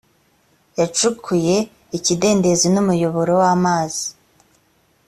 [0.79, 1.55] yacukuye
[1.97, 4.05] ikidendezi n n umuyoboro w amazi